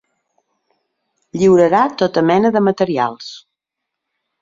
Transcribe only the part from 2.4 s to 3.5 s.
de materials.